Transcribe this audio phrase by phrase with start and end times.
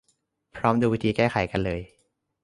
[0.55, 1.81] พร้อมดูวิธีแก้ไขกันเลย